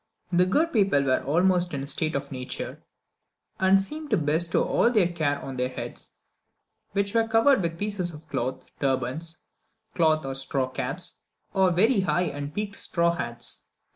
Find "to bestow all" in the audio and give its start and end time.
4.09-4.89